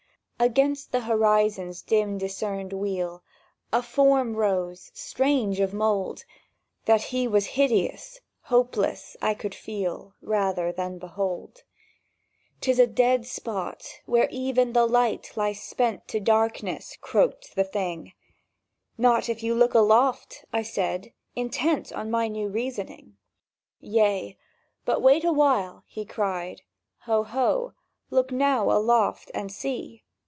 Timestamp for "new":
22.27-22.47